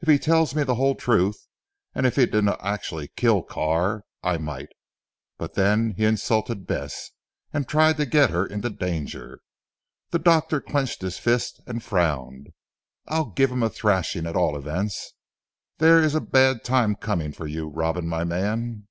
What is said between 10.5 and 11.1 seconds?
clenched